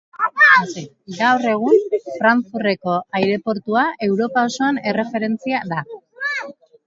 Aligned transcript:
Gaur 1.17 1.43
egun 1.49 1.83
Frankfurteko 2.15 2.95
aireportua 3.19 3.83
Europa 4.07 4.47
osoan 4.53 4.83
erreferentzia 4.93 5.61
da. 5.75 5.85